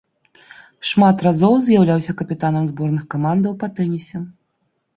Шмат 0.91 1.17
разоў 1.27 1.53
з'яўляўся 1.67 2.17
капітанам 2.23 2.65
зборных 2.73 3.07
камандаў 3.15 3.53
па 3.63 3.73
тэнісе. 3.77 4.27